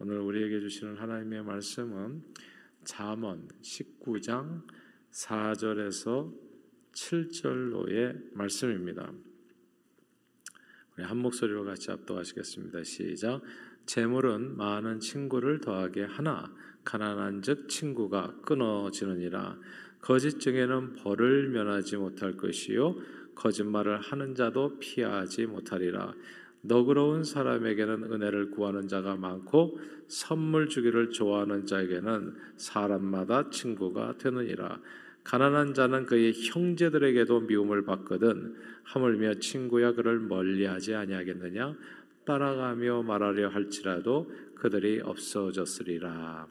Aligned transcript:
오늘 0.00 0.20
우리에게 0.20 0.60
주시는 0.60 0.94
하나님의 0.94 1.42
말씀은 1.42 2.22
잠언 2.84 3.48
19장 3.60 4.62
4절에서 5.10 6.32
7절로의 6.92 8.32
말씀입니다. 8.32 9.10
우리 10.96 11.02
한 11.02 11.16
목소리로 11.16 11.64
같이 11.64 11.90
합독하시겠습니다. 11.90 12.84
시작. 12.84 13.42
재물은 13.86 14.56
많은 14.56 15.00
친구를 15.00 15.60
더하게 15.60 16.04
하나 16.04 16.54
가난한즉 16.84 17.68
친구가 17.68 18.42
끊어지느니라. 18.42 19.58
거짓 20.00 20.38
중에는 20.38 20.94
벌을 20.94 21.48
면하지 21.48 21.96
못할 21.96 22.36
것이요 22.36 22.94
거짓말을 23.34 24.00
하는 24.00 24.36
자도 24.36 24.78
피하지 24.78 25.46
못하리라. 25.46 26.14
너그러운 26.62 27.24
사람에게는 27.24 28.12
은혜를 28.12 28.50
구하는 28.50 28.88
자가 28.88 29.16
많고 29.16 29.78
선물 30.08 30.68
주기를 30.68 31.10
좋아하는 31.10 31.66
자에게는 31.66 32.34
사람마다 32.56 33.50
친구가 33.50 34.18
되느니라. 34.18 34.80
가난한 35.24 35.74
자는 35.74 36.06
그의 36.06 36.32
형제들에게도 36.32 37.40
미움을 37.40 37.84
받거든 37.84 38.56
하물며 38.84 39.34
친구야 39.34 39.92
그를 39.92 40.20
멀리하지 40.20 40.94
아니하겠느냐 40.94 41.76
따라가며 42.24 43.02
말하려 43.02 43.48
할지라도 43.48 44.30
그들이 44.54 45.00
없어졌으리라. 45.00 46.46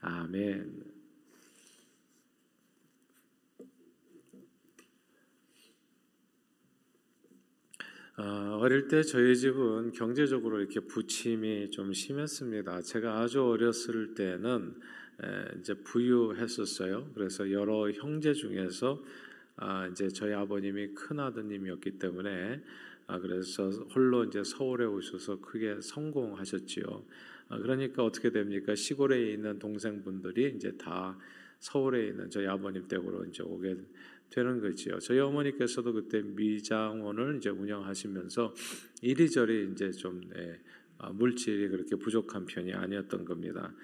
아멘. 0.00 0.99
어, 8.22 8.58
어릴 8.60 8.86
때 8.86 9.02
저희 9.02 9.34
집은 9.34 9.92
경제적으로 9.92 10.58
이렇게 10.60 10.80
부침이 10.80 11.70
좀 11.70 11.94
심했습니다. 11.94 12.82
제가 12.82 13.18
아주 13.18 13.42
어렸을 13.42 14.14
때는 14.14 14.74
이제 15.58 15.72
부유했었어요. 15.72 17.12
그래서 17.14 17.50
여러 17.50 17.90
형제 17.90 18.34
중에서 18.34 19.02
아, 19.56 19.86
이제 19.86 20.08
저희 20.08 20.34
아버님이 20.34 20.88
큰 20.88 21.18
아드님이었기 21.18 21.98
때문에 21.98 22.62
아, 23.06 23.18
그래서 23.20 23.70
홀로 23.94 24.24
이제 24.24 24.44
서울에 24.44 24.84
오셔서 24.84 25.40
크게 25.40 25.80
성공하셨지요. 25.80 26.84
아, 27.48 27.58
그러니까 27.58 28.04
어떻게 28.04 28.30
됩니까? 28.30 28.74
시골에 28.74 29.32
있는 29.32 29.58
동생분들이 29.58 30.56
이제 30.56 30.76
다 30.76 31.16
서울에 31.58 32.08
있는 32.08 32.28
저희 32.28 32.46
아버님 32.46 32.86
댁으로 32.86 33.24
이제 33.24 33.42
오게 33.42 33.78
되는 34.30 34.60
거지요. 34.60 34.98
저희 35.00 35.18
어머니께서도 35.18 35.92
그때 35.92 36.22
미장원을 36.22 37.36
이제 37.36 37.50
운영하시면서 37.50 38.54
이리저리 39.02 39.72
이제 39.72 39.90
좀 39.90 40.20
네, 40.32 40.60
아, 40.98 41.10
물질이 41.10 41.68
그렇게 41.68 41.96
부족한 41.96 42.46
편이 42.46 42.72
아니었던 42.72 43.24
겁니다. 43.24 43.74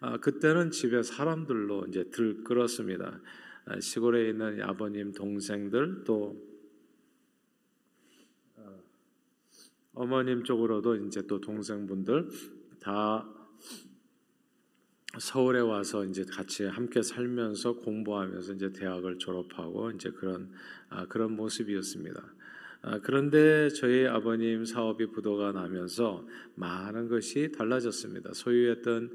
아, 0.00 0.16
그때는 0.18 0.70
집에 0.70 1.02
사람들로 1.02 1.86
이제 1.88 2.04
들끓었습니다. 2.10 3.20
아, 3.66 3.80
시골에 3.80 4.30
있는 4.30 4.62
아버님 4.62 5.12
동생들 5.12 6.04
또 6.04 6.40
어, 8.56 8.82
어머님 9.94 10.44
쪽으로도 10.44 10.96
이제 11.06 11.26
또 11.26 11.40
동생분들 11.40 12.28
다 12.78 13.28
서울에 15.18 15.60
와서 15.60 16.04
이제 16.04 16.24
같이 16.24 16.64
함께 16.64 17.02
살면서 17.02 17.76
공부하면서 17.76 18.54
이제 18.54 18.72
대학을 18.72 19.18
졸업하고 19.18 19.90
이제 19.92 20.10
그런 20.10 20.50
아, 20.88 21.06
그런 21.06 21.34
모습이었습니다. 21.36 22.22
아, 22.82 23.00
그런데 23.02 23.68
저희 23.70 24.06
아버님 24.06 24.64
사업이 24.64 25.06
부도가 25.06 25.52
나면서 25.52 26.26
많은 26.54 27.08
것이 27.08 27.50
달라졌습니다. 27.52 28.32
소유했던 28.34 29.10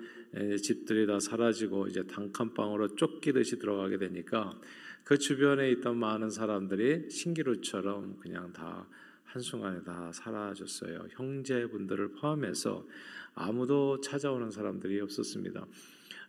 집들이 0.62 1.06
다 1.06 1.20
사라지고 1.20 1.88
이제 1.88 2.04
단칸방으로 2.04 2.96
쫓기듯이 2.96 3.60
들어가게 3.60 3.98
되니까 3.98 4.60
그 5.04 5.18
주변에 5.18 5.72
있던 5.72 5.98
많은 5.98 6.30
사람들이 6.30 7.10
신기루처럼 7.10 8.18
그냥 8.20 8.54
다 8.54 8.88
한순간에 9.32 9.82
다 9.84 10.12
사라졌어요. 10.14 11.08
형제분들을 11.12 12.12
포함해서 12.14 12.86
아무도 13.34 14.02
찾아오는 14.02 14.52
사람들이 14.52 15.00
없었습니다. 15.00 15.66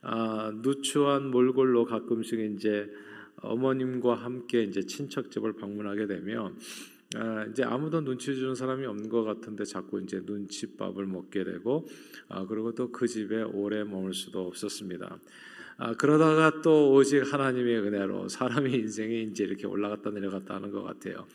아, 0.03 0.53
누추한 0.63 1.31
몰골로 1.31 1.85
가끔씩 1.85 2.39
이제 2.55 2.89
어머님과 3.37 4.15
함께 4.15 4.63
이제 4.63 4.83
친척집을 4.83 5.55
방문하게 5.55 6.07
되면 6.07 6.57
아, 7.17 7.45
이제 7.51 7.65
아무도 7.65 8.03
눈치 8.03 8.37
주는 8.37 8.55
사람이 8.55 8.87
없는 8.87 9.09
것 9.09 9.25
같은데 9.25 9.65
자꾸 9.65 10.01
이제 10.01 10.23
눈치밥을 10.25 11.05
먹게 11.07 11.43
되고 11.43 11.87
아, 12.29 12.47
그리고 12.47 12.73
또 12.73 12.93
그 12.93 13.09
집에 13.09 13.43
오래 13.43 13.83
머물 13.83 14.15
수도 14.15 14.47
없었습니다. 14.47 15.19
아, 15.79 15.95
그러다가 15.95 16.61
또 16.63 16.93
오직 16.93 17.21
하나님의 17.33 17.79
은혜로 17.79 18.29
사람의 18.29 18.73
인생이 18.75 19.25
이제 19.25 19.43
이렇게 19.43 19.67
올라갔다 19.67 20.11
내려갔다 20.11 20.55
하는 20.55 20.71
것 20.71 20.83
같아요. 20.83 21.27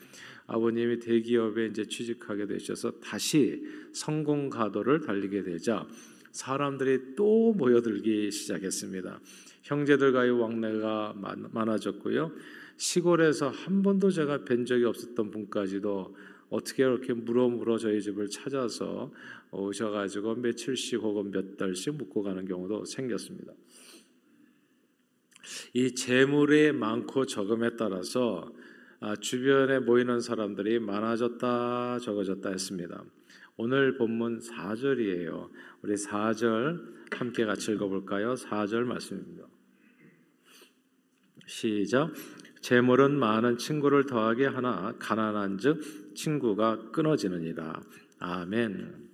아버님이 0.48 0.98
대기업에 0.98 1.66
이제 1.66 1.84
취직하게 1.84 2.46
되셔서 2.46 2.90
다시 3.00 3.62
성공 3.92 4.48
가도를 4.48 5.02
달리게 5.02 5.42
되자 5.42 5.86
사람들이 6.32 7.14
또 7.16 7.52
모여들기 7.52 8.30
시작했습니다. 8.30 9.20
형제들과의 9.62 10.30
왕래가 10.40 11.14
많아졌고요. 11.52 12.32
시골에서 12.78 13.50
한 13.50 13.82
번도 13.82 14.10
제가 14.10 14.44
뵌 14.44 14.64
적이 14.64 14.84
없었던 14.84 15.30
분까지도 15.30 16.16
어떻게 16.48 16.82
이렇게 16.82 17.12
물어 17.12 17.48
물어 17.50 17.76
저희 17.76 18.00
집을 18.00 18.28
찾아서 18.30 19.12
오셔가지고 19.50 20.36
며칠씩 20.36 21.00
혹은 21.00 21.30
몇 21.30 21.58
달씩 21.58 21.96
묵고 21.96 22.22
가는 22.22 22.46
경우도 22.46 22.86
생겼습니다. 22.86 23.52
이 25.74 25.94
재물의 25.94 26.72
많고 26.72 27.26
적음에 27.26 27.76
따라서 27.76 28.50
아, 28.54 28.67
주변에 29.20 29.78
모이는 29.78 30.20
사람들이 30.20 30.80
많아졌다 30.80 31.98
적어졌다 32.00 32.48
했습니다. 32.48 33.04
오늘 33.56 33.96
본문 33.96 34.40
4절이에요. 34.40 35.50
우리 35.82 35.94
4절 35.94 36.98
함께 37.12 37.44
같이 37.44 37.72
읽어볼까요? 37.72 38.34
4절 38.34 38.84
말씀입니다. 38.84 39.46
시작. 41.46 42.12
재물은 42.60 43.18
많은 43.18 43.56
친구를 43.56 44.06
더하게 44.06 44.46
하나 44.46 44.94
가난한즉 44.98 46.14
친구가 46.14 46.90
끊어지느니라. 46.90 47.80
아멘. 48.18 49.08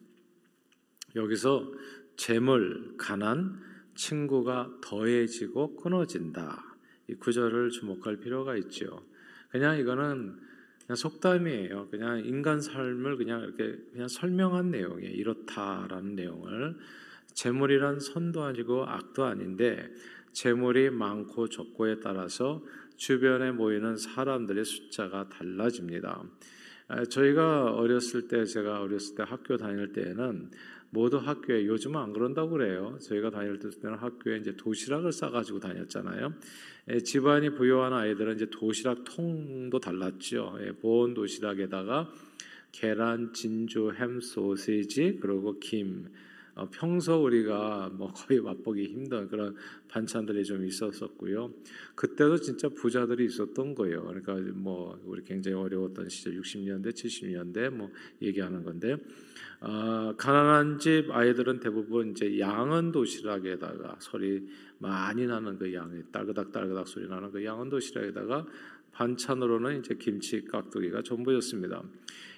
여기서 1.15 1.73
재물, 2.17 2.97
가난, 2.97 3.61
친구가 3.95 4.79
더해지고 4.83 5.77
끊어진다. 5.77 6.77
이 7.09 7.15
구절을 7.15 7.71
주목할 7.71 8.17
필요가 8.17 8.57
있죠. 8.57 9.05
그냥 9.55 9.79
이거는 9.79 10.37
그냥 10.85 10.97
속담이에요. 10.97 11.87
그냥 11.89 12.25
인간 12.25 12.61
삶을 12.61 13.17
그냥 13.17 13.43
이렇게 13.43 13.79
그냥 13.93 14.09
설명한 14.09 14.73
내용이에요. 14.73 15.13
이렇다라는 15.13 16.17
내용을 16.17 16.77
재물이란 17.35 18.01
선도 18.01 18.43
아니고 18.43 18.85
악도 18.85 19.23
아닌데 19.23 19.89
재물이 20.33 20.91
많고 20.91 21.49
적고에 21.49 22.01
따라서 22.01 22.65
주변에 22.97 23.53
모이는 23.53 23.97
사람들의 23.97 24.65
숫자가 24.65 25.29
달라집니다. 25.29 26.25
저희가 27.09 27.75
어렸을 27.75 28.27
때 28.27 28.45
제가 28.45 28.81
어렸을 28.81 29.15
때 29.15 29.23
학교 29.25 29.57
다닐 29.57 29.93
때에는 29.93 30.51
모두 30.95 31.17
학교에 31.19 31.67
요즘은 31.67 32.01
안 32.01 32.13
그런다고 32.13 32.51
그래요. 32.51 32.97
저희가 33.03 33.31
다닐 33.31 33.59
때는 33.59 33.99
학교에 33.99 34.39
이제 34.39 34.57
도시락을 34.57 35.11
싸가지고 35.11 35.59
다녔잖아요. 35.59 36.33
집안이 37.05 37.51
부유한 37.51 37.93
아이들은 37.93 38.37
이제 38.37 38.47
도시락 38.49 39.03
통도 39.03 39.81
달랐죠. 39.81 40.57
보온 40.81 41.13
도시락에다가 41.15 42.13
계란, 42.71 43.33
진주, 43.33 43.93
햄, 43.93 44.21
소시지 44.21 45.19
그리고 45.21 45.59
김 45.59 46.07
어, 46.55 46.69
평소 46.71 47.23
우리가 47.25 47.91
뭐 47.93 48.13
거의 48.13 48.41
맛보기 48.41 48.85
힘든 48.85 49.29
그런 49.29 49.57
반찬들이 49.89 50.45
좀 50.45 50.65
있었었고요. 50.65 51.53
그때도 51.95 52.39
진짜 52.39 52.69
부자들이 52.69 53.25
있었던 53.27 53.75
거예요. 53.75 54.05
그러니까 54.05 54.35
뭐 54.55 55.01
우리 55.05 55.23
굉장히 55.25 55.57
어려웠던 55.57 56.09
시절 56.09 56.41
60년대, 56.41 56.91
70년대 56.93 57.71
뭐 57.71 57.91
얘기하는 58.23 58.63
건데 58.63 58.97
어, 59.61 60.15
가난한 60.17 60.79
집 60.79 61.11
아이들은 61.11 61.61
대부분 61.61 62.11
이제 62.11 62.39
양은 62.39 62.93
도시락에다가 62.93 63.97
소리 63.99 64.47
많이 64.79 65.27
나는 65.27 65.59
그 65.59 65.73
양이 65.73 66.03
딸그닥 66.13 66.53
딸그닥 66.53 66.87
소리 66.87 67.09
나는 67.09 67.31
그 67.31 67.43
양은 67.45 67.71
도시락에다가 67.71 68.47
반찬으로는 68.95 69.81
이제 69.81 69.95
김치 69.99 70.45
깍두기가 70.45 71.03
전부였습니다. 71.03 71.83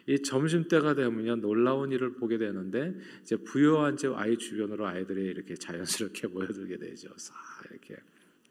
이 0.08 0.22
점심 0.22 0.68
때가 0.68 0.94
되면요 0.94 1.36
놀라운 1.36 1.92
일을 1.92 2.14
보게 2.14 2.38
되는데 2.38 2.94
이제 3.22 3.36
부유한 3.36 3.96
집 3.96 4.12
아이 4.14 4.36
주변으로 4.36 4.86
아이들이 4.86 5.24
이렇게 5.24 5.54
자연스럽게 5.54 6.28
모여들게 6.28 6.78
되죠. 6.78 7.10
싹 7.16 7.34
이렇게. 7.70 7.96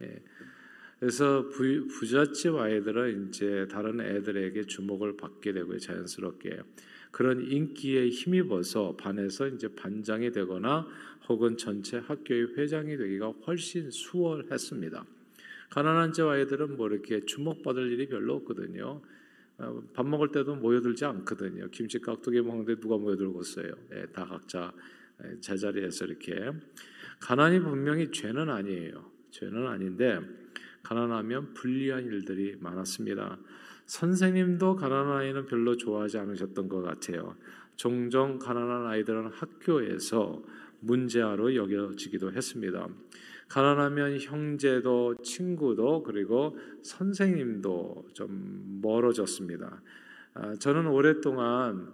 예. 0.01 0.21
그래서 0.99 1.49
부, 1.49 1.87
부잣집 1.87 2.55
아이들은 2.55 3.27
이제 3.27 3.67
다른 3.69 3.99
애들에게 3.99 4.63
주목을 4.63 5.17
받게 5.17 5.53
되고요 5.53 5.79
자연스럽게. 5.79 6.59
그런 7.11 7.41
인기에 7.41 8.09
힘입어서 8.09 8.95
반에서 8.97 9.47
이제 9.47 9.69
반장이 9.69 10.31
되거나 10.31 10.87
혹은 11.29 11.57
전체 11.57 11.97
학교의 11.97 12.57
회장이 12.57 12.97
되기가 12.97 13.29
훨씬 13.47 13.89
수월했습니다. 13.89 15.05
가난한 15.75 16.13
집 16.13 16.25
아이들은 16.25 16.77
뭐 16.77 16.87
이렇게 16.87 17.25
주목받을 17.25 17.91
일이 17.91 18.07
별로 18.07 18.35
없거든요. 18.35 19.01
어, 19.57 19.83
밥 19.93 20.07
먹을 20.07 20.31
때도 20.31 20.55
모여들지 20.55 21.03
않거든요. 21.03 21.67
김치 21.69 21.99
깍두기 21.99 22.41
먹는데 22.41 22.79
누가 22.79 22.95
모여들겠어요? 22.95 23.73
예, 23.91 24.05
다 24.13 24.23
각자 24.23 24.71
예, 25.21 25.37
제자리에서 25.41 26.05
이렇게 26.05 26.49
가난이 27.19 27.59
분명히 27.59 28.09
죄는 28.09 28.49
아니에요. 28.49 29.11
죄는 29.31 29.67
아닌데 29.67 30.21
가난하면 30.81 31.53
불리한 31.53 32.05
일들이 32.05 32.55
많았습니다. 32.57 33.37
선생님도 33.85 34.77
가난한 34.77 35.17
아이는 35.17 35.45
별로 35.45 35.75
좋아하지 35.75 36.19
않으셨던 36.19 36.69
것 36.69 36.83
같아요. 36.83 37.35
종종 37.75 38.39
가난한 38.39 38.87
아이들은 38.87 39.27
학교에서 39.27 40.41
문제아로 40.79 41.53
여겨지기도 41.53 42.31
했습니다. 42.31 42.87
가난하면 43.47 44.19
형제도 44.19 45.15
친구도 45.21 46.03
그리고 46.03 46.57
선생님도 46.81 48.09
좀 48.13 48.79
멀어졌습니다. 48.81 49.81
아, 50.33 50.55
저는 50.55 50.87
오랫동안 50.87 51.93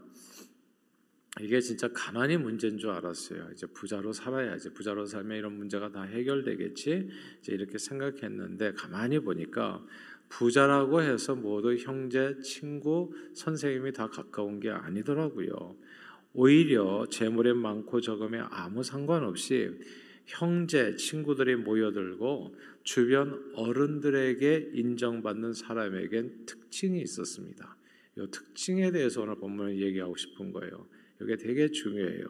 이게 1.40 1.62
진짜 1.62 1.88
가난이 1.94 2.38
문제인 2.38 2.78
줄 2.78 2.90
알았어요. 2.90 3.50
이제 3.54 3.66
부자로 3.68 4.12
살아야지. 4.12 4.74
부자로 4.74 5.06
살면 5.06 5.38
이런 5.38 5.58
문제가 5.58 5.90
다 5.92 6.04
해결되겠지. 6.04 7.10
이제 7.40 7.54
이렇게 7.54 7.78
생각했는데 7.78 8.74
가만히 8.74 9.20
보니까 9.20 9.84
부자라고 10.28 11.02
해서 11.02 11.36
모두 11.36 11.76
형제, 11.76 12.38
친구, 12.42 13.14
선생님이 13.34 13.94
다 13.94 14.08
가까운 14.08 14.60
게 14.60 14.70
아니더라고요. 14.70 15.76
오히려 16.34 17.06
재물의 17.10 17.54
많고 17.54 18.02
적음에 18.02 18.40
아무 18.50 18.84
상관없이 18.84 19.70
형제, 20.26 20.96
친구들이 20.96 21.56
모여들고 21.58 22.56
주변 22.84 23.52
어른들에게 23.56 24.72
인정받는 24.74 25.54
사람에겐 25.54 26.46
특징이 26.46 27.02
있었습니다. 27.02 27.76
이 28.18 28.28
특징에 28.32 28.92
대해서 28.92 29.22
오늘 29.22 29.36
본문을 29.36 29.80
얘기하고 29.80 30.16
싶은 30.16 30.52
거예요. 30.52 30.88
이게 31.22 31.36
되게 31.38 31.70
중요해요. 31.70 32.26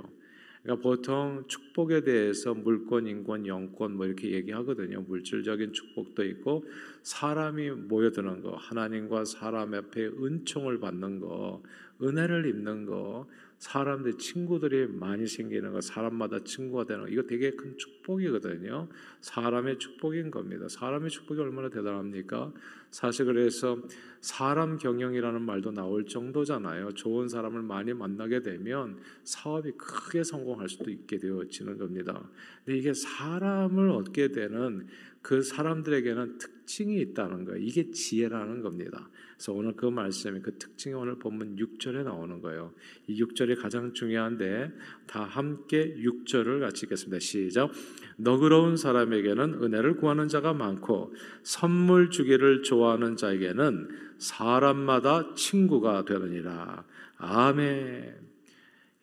그러니까 0.64 0.84
보통 0.84 1.44
축복에 1.48 2.04
대해서 2.04 2.54
물권, 2.54 3.08
인권, 3.08 3.48
영권 3.48 3.96
뭐 3.96 4.06
이렇게 4.06 4.32
얘기하거든요. 4.32 5.02
물질적인 5.02 5.74
축복도 5.74 6.24
있고 6.26 6.66
사람이 7.02 7.72
모여드는 7.72 8.42
거, 8.42 8.56
하나님과 8.56 9.26
사람 9.26 9.74
앞에 9.74 10.06
은총을 10.06 10.80
받는 10.80 11.20
거, 11.20 11.64
은혜를 12.02 12.46
입는 12.46 12.86
거, 12.86 13.28
사람들 13.62 14.18
친구들이 14.18 14.88
많이 14.88 15.28
생기는 15.28 15.72
거, 15.72 15.82
사람마다 15.82 16.44
친구가 16.44 16.86
되는 16.86 17.04
거, 17.04 17.08
이거 17.08 17.22
되게 17.22 17.52
큰 17.52 17.78
축복이거든요. 17.78 18.90
사람의 19.22 19.78
축복인 19.78 20.32
겁니다. 20.32 20.68
사람의 20.68 21.12
축복이 21.12 21.40
얼마나 21.40 21.70
대단합니까? 21.70 22.52
사실 22.90 23.26
그래서 23.26 23.78
사람 24.20 24.78
경영이라는 24.78 25.44
말도 25.44 25.74
나올 25.74 26.08
정도잖아요. 26.08 26.94
좋은 26.94 27.30
사람을 27.30 27.62
많이 27.62 27.94
만나게 27.94 28.42
되면 28.42 28.98
사업이 29.26 29.74
크게 29.74 30.24
성공할 30.24 30.68
수도 30.68 30.90
있게 30.90 31.20
되어지는 31.20 31.78
겁니다. 31.78 32.32
근데 32.66 32.80
이게 32.80 32.96
사람을 32.96 33.90
얻게 33.92 34.30
되는 34.30 34.88
그 35.22 35.44
사람들에게는 35.44 36.40
특징이 36.40 37.00
있다는 37.00 37.46
거예요. 37.46 37.62
이게 37.62 37.92
지혜라는 37.92 38.64
겁니다. 38.64 39.08
그래서 39.42 39.54
오늘 39.54 39.76
그 39.76 39.88
말씀이 39.88 40.40
그 40.42 40.56
특징이 40.60 40.94
오늘 40.94 41.18
본문 41.18 41.56
6절에 41.56 42.04
나오는 42.04 42.42
거예요. 42.42 42.76
이 43.08 43.20
6절이 43.20 43.60
가장 43.60 43.92
중요한데 43.92 44.72
다 45.08 45.24
함께 45.24 45.96
6절을 45.96 46.60
같이 46.60 46.86
읽겠습니다. 46.86 47.18
시작. 47.20 47.72
너그러운 48.18 48.78
사람에게는 48.78 49.64
은혜를 49.64 49.98
구하는 49.98 50.28
자가 50.28 50.54
많고 50.54 51.16
선물 51.42 52.12
주기를 52.12 52.62
좋아하는 52.62 53.16
자에게는 53.16 53.90
사람마다 54.20 55.34
친구가 55.34 56.06
되느니라. 56.06 56.86
아멘. 57.18 58.16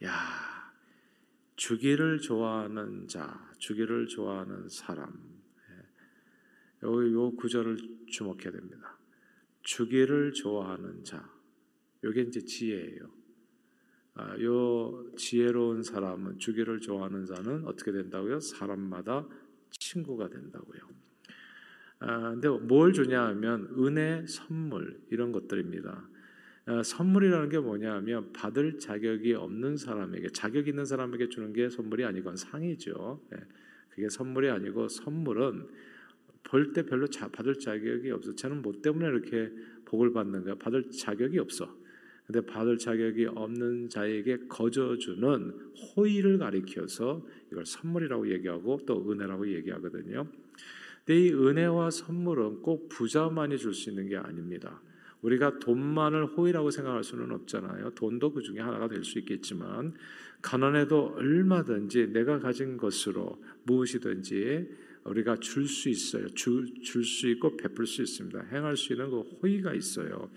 야, 0.05 0.13
주기를 1.57 2.21
좋아하는 2.21 3.09
자, 3.09 3.45
주기를 3.59 4.07
좋아하는 4.07 4.69
사람. 4.69 5.13
여기 6.85 7.13
요 7.13 7.35
구절을 7.35 7.77
주목해야 8.07 8.53
됩니다. 8.53 8.98
주기를 9.69 10.33
좋아하는 10.33 11.05
자. 11.05 11.31
요게 12.03 12.23
이제 12.23 12.41
지혜예요. 12.41 13.11
아, 14.15 14.35
요 14.41 15.13
지혜로운 15.15 15.83
사람은 15.83 16.39
주기를 16.39 16.81
좋아하는 16.81 17.27
자는 17.27 17.67
어떻게 17.67 17.93
된다고요? 17.93 18.41
사람마다 18.41 19.29
친구가 19.71 20.31
된다고요. 20.31 20.81
아, 21.99 22.31
근데 22.31 22.49
뭘 22.49 22.95
주냐 22.95 23.27
하면 23.27 23.69
은혜, 23.79 24.25
선물 24.27 25.03
이런 25.11 25.33
것들입니다. 25.33 26.09
아, 26.65 26.83
선물이라는 26.83 27.51
게 27.51 27.59
뭐냐면 27.59 28.33
받을 28.33 28.79
자격이 28.79 29.35
없는 29.35 29.77
사람에게 29.77 30.29
자격 30.29 30.67
있는 30.67 30.87
사람에게 30.87 31.29
주는 31.29 31.53
게 31.53 31.69
선물이 31.69 32.07
아니고 32.07 32.35
상이죠. 32.37 33.23
예, 33.35 33.39
그게 33.91 34.09
선물이 34.09 34.49
아니고 34.49 34.89
선물은 34.89 35.69
볼때 36.49 36.83
별로 36.83 37.07
자, 37.07 37.29
받을 37.29 37.59
자격이 37.59 38.11
없어. 38.11 38.35
저는 38.35 38.63
뭐 38.63 38.73
때문에 38.81 39.07
이렇게 39.07 39.53
복을 39.85 40.13
받는가? 40.13 40.57
받을 40.57 40.91
자격이 40.91 41.39
없어. 41.39 41.77
근데 42.27 42.41
받을 42.45 42.77
자격이 42.77 43.27
없는 43.27 43.89
자에게 43.89 44.49
거저 44.49 44.97
주는 44.97 45.51
호의를 45.97 46.39
가리켜서 46.39 47.25
이걸 47.51 47.65
선물이라고 47.65 48.31
얘기하고 48.33 48.81
또 48.87 49.11
은혜라고 49.11 49.49
얘기하거든요. 49.49 50.27
근데 51.05 51.21
이 51.21 51.33
은혜와 51.33 51.91
선물은 51.91 52.61
꼭 52.61 52.89
부자만이 52.91 53.57
줄 53.57 53.73
수 53.73 53.91
있는 53.91 54.09
게 54.09 54.17
아닙니다. 54.17 54.83
우리가 55.23 55.59
돈만을 55.59 56.27
호의라고 56.27 56.71
생각할 56.71 57.03
수는 57.03 57.33
없잖아요. 57.33 57.91
돈도 57.95 58.33
그 58.33 58.43
중에 58.43 58.61
하나가 58.61 58.89
될 58.89 59.05
수 59.05 59.19
있겠지만 59.19 59.95
가난해도 60.43 61.15
얼마든지 61.17 62.09
내가 62.09 62.39
가진 62.39 62.77
것으로 62.77 63.43
무엇이든지 63.65 64.69
우리가 65.09 65.37
줄 65.37 65.67
수 65.67 65.89
있어요. 65.89 66.29
줄 66.35 67.05
수 67.05 67.29
있고 67.29 67.57
베풀 67.57 67.87
수 67.87 68.03
있습니다. 68.03 68.47
행할 68.53 68.77
수 68.77 68.93
있는 68.93 69.11
그 69.11 69.21
호의가 69.21 69.75
있어요. 69.75 70.31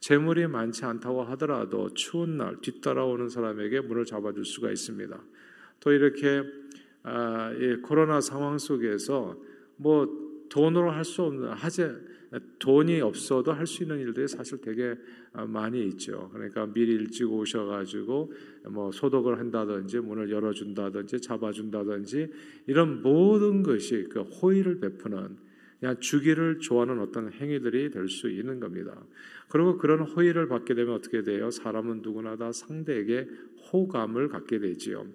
재물이 0.00 0.46
많지 0.48 0.84
않다고 0.84 1.22
하더라도 1.22 1.92
추운 1.94 2.36
날 2.36 2.60
뒤따라오는 2.60 3.28
사람에게 3.28 3.80
문을 3.80 4.04
잡아줄 4.04 4.44
수가 4.44 4.70
있습니다. 4.70 5.22
또 5.80 5.92
이렇게 5.92 6.42
아, 7.02 7.52
코로나 7.82 8.20
상황 8.20 8.58
속에서 8.58 9.36
뭐 9.76 10.46
돈으로 10.50 10.90
할 10.90 11.04
수 11.04 11.22
없는 11.22 11.48
하지 11.50 11.82
돈이 12.58 13.00
없어도 13.00 13.52
할 13.52 13.66
수 13.66 13.82
있는 13.82 14.00
일들이 14.00 14.26
사실 14.28 14.58
되게 14.60 14.94
아, 15.32 15.44
많이 15.46 15.86
있죠. 15.88 16.30
그러니까 16.32 16.66
미리 16.66 16.92
일찍 16.92 17.30
오셔가지고 17.30 18.32
뭐 18.70 18.92
소독을 18.92 19.38
한다든지 19.38 19.98
문을 19.98 20.30
열어준다든지 20.30 21.20
잡아준다든지 21.20 22.30
이런 22.66 23.02
모든 23.02 23.62
것이 23.62 24.08
그 24.10 24.20
호의를 24.20 24.80
베푸는 24.80 25.36
그냥 25.80 26.00
주기를 26.00 26.60
좋아하는 26.60 27.00
어떤 27.00 27.30
행위들이 27.32 27.90
될 27.90 28.08
수 28.08 28.30
있는 28.30 28.58
겁니다. 28.60 29.04
그리고 29.48 29.76
그런 29.76 30.00
호의를 30.00 30.48
받게 30.48 30.74
되면 30.74 30.94
어떻게 30.94 31.22
돼요? 31.22 31.50
사람은 31.50 32.00
누구나 32.02 32.36
다 32.36 32.52
상대에게 32.52 33.28
호감을 33.72 34.28
갖게 34.28 34.58
되지요. 34.58 35.06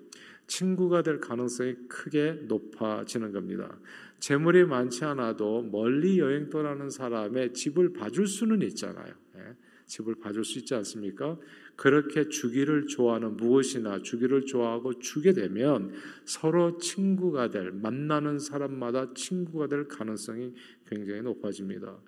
친구가 0.48 1.04
될 1.04 1.20
가능성이 1.20 1.76
크게 1.88 2.46
높아지는 2.48 3.32
겁니다. 3.32 3.78
재물이 4.20 4.66
많지 4.66 5.06
않아도 5.06 5.64
멀리 5.64 6.20
여행 6.20 6.50
떠나는 6.50 6.90
사람의 6.90 7.54
집을 7.54 7.94
봐줄 7.94 8.28
수는 8.28 8.62
있잖아요. 8.64 9.14
예? 9.38 9.56
집을 9.86 10.16
봐줄 10.16 10.46
수 10.46 10.60
있지 10.60 10.76
않습니까? 10.76 11.38
그렇게 11.76 12.28
주기를 12.28 12.88
좋아하는 12.88 13.38
무엇이나 13.38 14.02
주기를 14.02 14.46
좋아하고 14.46 15.00
주게 15.00 15.34
되면 15.34 15.92
서로 16.26 16.78
친구가 16.78 17.50
될 17.50 17.72
만나는 17.72 18.38
사람마다 18.38 19.14
친구가 19.14 19.68
될 19.68 19.88
가능성이 19.88 20.54
굉장히 20.86 21.22
높아집니다. 21.22 22.00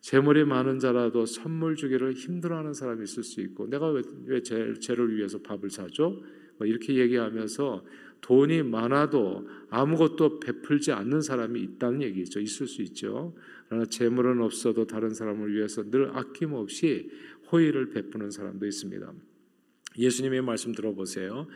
재물이 0.00 0.44
많은 0.44 0.78
자라도 0.78 1.24
선물 1.24 1.74
주기를 1.74 2.12
힘들어하는 2.12 2.74
사람이 2.74 3.04
있을 3.04 3.22
수 3.22 3.40
있고 3.40 3.66
내가 3.66 3.88
왜, 3.90 4.02
왜 4.26 4.42
제, 4.42 4.74
쟤를 4.74 5.16
위해서 5.16 5.38
밥을 5.40 5.70
사줘? 5.70 6.20
뭐 6.58 6.66
이렇게 6.66 6.96
얘기하면서 6.96 7.84
돈이 8.20 8.62
많아도 8.62 9.48
아무것도 9.70 10.40
베풀지 10.40 10.92
않는 10.92 11.20
사람이 11.20 11.60
있다는 11.60 12.02
얘기죠. 12.02 12.40
있을 12.40 12.66
수 12.66 12.82
있죠. 12.82 13.36
그러나 13.68 13.84
재물은 13.86 14.40
없어도 14.40 14.86
다른 14.86 15.10
사람을 15.10 15.54
위해서 15.54 15.88
늘 15.90 16.10
아낌없이 16.16 17.10
호의를 17.52 17.90
베푸는 17.90 18.30
사람도 18.30 18.66
있습니다. 18.66 19.12
예수님의 19.98 20.42
말씀 20.42 20.72
들어보세요. 20.72 21.46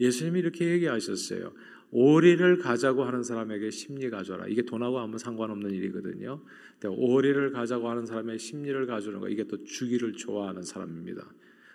예수님이 0.00 0.40
이렇게 0.40 0.66
얘기하셨어요. 0.70 1.52
오리를 1.92 2.58
가자고 2.58 3.04
하는 3.04 3.22
사람에게 3.22 3.70
심리 3.70 4.08
가져라. 4.10 4.46
이게 4.46 4.62
돈하고 4.62 5.00
아무 5.00 5.18
상관없는 5.18 5.72
일이거든요. 5.72 6.42
오리를 6.84 7.50
가자고 7.50 7.90
하는 7.90 8.06
사람의 8.06 8.38
심리를 8.38 8.86
가져는 8.86 9.20
거 9.20 9.28
이게 9.28 9.44
또 9.44 9.64
주기를 9.64 10.12
좋아하는 10.12 10.62
사람입니다. 10.62 11.28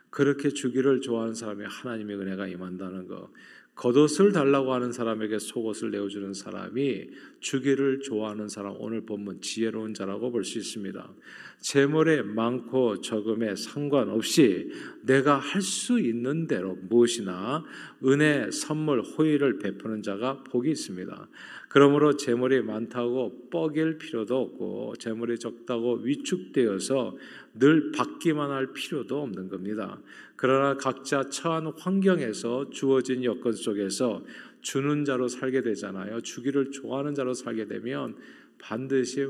그렇게 0.09 0.49
주기를 0.49 1.01
좋아하는 1.01 1.35
사람이 1.35 1.65
하나님의 1.65 2.17
은혜가 2.17 2.47
임한다는 2.47 3.07
거. 3.07 3.31
겉옷을 3.75 4.31
달라고 4.31 4.73
하는 4.73 4.93
사람에게 4.93 5.37
속옷을 5.37 5.91
내어주는 5.91 6.33
사람이 6.33 7.09
주기를 7.41 7.99
좋아하는 7.99 8.47
사람 8.47 8.75
오늘 8.79 9.05
본문 9.05 9.41
지혜로운 9.41 9.93
자라고 9.93 10.31
볼 10.31 10.45
수 10.45 10.57
있습니다. 10.57 11.13
재물에 11.59 12.21
많고 12.21 13.01
적음에 13.01 13.55
상관없이 13.55 14.71
내가 15.03 15.37
할 15.37 15.61
수 15.61 15.99
있는 15.99 16.47
대로 16.47 16.75
무엇이나 16.89 17.63
은혜, 18.05 18.49
선물, 18.51 19.01
호의를 19.01 19.59
베푸는 19.59 20.03
자가 20.03 20.43
복이 20.43 20.71
있습니다. 20.71 21.27
그러므로 21.75 22.15
재물이 22.15 22.61
많다고 22.61 23.49
뻐길 23.49 23.97
필요도 23.97 24.33
없고 24.33 24.93
재물이 24.97 25.37
적다고 25.39 25.95
위축되어서 25.95 27.17
늘 27.55 27.91
받기만 27.91 28.49
할 28.49 28.71
필요도 28.71 29.21
없는 29.21 29.49
겁니다. 29.49 30.01
그러나 30.37 30.77
각자 30.77 31.27
처한 31.27 31.67
환경에서 31.77 32.69
주어진 32.69 33.25
여건 33.25 33.51
속에서 33.51 34.23
주는 34.61 35.03
자로 35.03 35.27
살게 35.27 35.63
되잖아요. 35.63 36.21
주기를 36.21 36.71
좋아하는 36.71 37.13
자로 37.13 37.33
살게 37.33 37.65
되면 37.65 38.15
반드시 38.57 39.27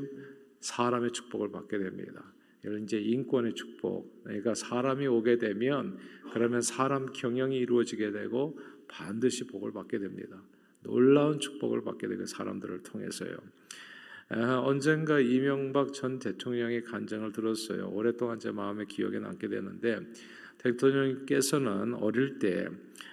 사람의 0.60 1.14
축복을 1.14 1.50
받게 1.50 1.80
됩니다. 1.80 2.32
이제 2.84 3.00
인권의 3.00 3.56
축복. 3.56 4.24
그러니까 4.24 4.54
사람이 4.54 5.08
오게 5.08 5.40
되면 5.40 5.98
그러면 6.32 6.62
사람 6.62 7.12
경영이 7.12 7.58
이루어지게 7.58 8.12
되고 8.12 8.60
반드시 8.88 9.48
복을 9.48 9.74
받게 9.74 9.98
됩니다. 9.98 10.44
놀라운 10.86 11.40
축복을 11.40 11.84
받게 11.84 12.08
되고 12.08 12.26
사람들을 12.26 12.84
통해서요. 12.84 13.38
언젠가 14.64 15.20
이명박 15.20 15.94
전 15.94 16.18
대통령의 16.20 16.84
간증을 16.84 17.32
들었어요. 17.32 17.90
오랫동안 17.90 18.40
제 18.40 18.52
마음에 18.52 18.86
기억에 18.86 19.20
남게 19.20 19.48
되는데 19.48 20.00
대통령께서는 20.58 21.94
어릴 21.96 22.40
때 22.40 22.68